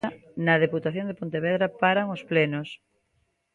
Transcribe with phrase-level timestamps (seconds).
[0.45, 2.69] Na Deputación de Pontevedra paran os plenos.